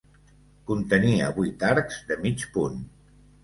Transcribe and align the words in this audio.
Contenia 0.69 1.29
vuit 1.37 1.67
arcs 1.69 2.03
de 2.11 2.21
mig 2.27 2.51
punt. 2.59 2.85